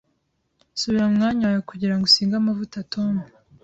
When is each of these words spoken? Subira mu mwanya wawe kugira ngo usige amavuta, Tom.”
Subira 0.79 1.03
mu 1.09 1.13
mwanya 1.17 1.43
wawe 1.47 1.61
kugira 1.69 1.93
ngo 1.95 2.03
usige 2.05 2.35
amavuta, 2.37 2.77
Tom.” 2.93 3.13